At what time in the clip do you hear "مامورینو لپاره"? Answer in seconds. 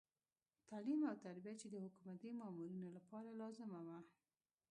2.39-3.37